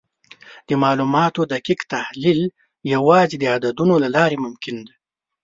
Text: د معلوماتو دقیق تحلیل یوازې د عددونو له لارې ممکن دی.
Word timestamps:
د 0.67 0.69
معلوماتو 0.83 1.41
دقیق 1.53 1.79
تحلیل 1.93 2.41
یوازې 2.93 3.35
د 3.39 3.43
عددونو 3.55 3.95
له 4.03 4.09
لارې 4.15 4.37
ممکن 4.45 4.75
دی. 4.87 4.93